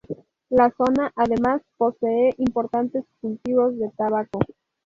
La 0.49 0.71
zona, 0.71 1.11
además, 1.15 1.61
posee 1.77 2.33
importantes 2.39 3.03
cultivos 3.21 3.77
de 3.77 3.91
tabaco. 3.95 4.39